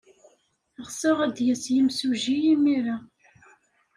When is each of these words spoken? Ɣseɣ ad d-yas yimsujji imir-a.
Ɣseɣ 0.87 1.17
ad 1.25 1.31
d-yas 1.35 1.63
yimsujji 1.73 2.37
imir-a. 2.53 2.97